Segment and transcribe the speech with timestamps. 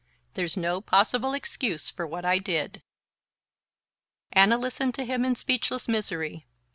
[0.33, 2.81] There's no possible excuse for what I did."
[4.33, 6.47] Anna listened to him in speechless misery.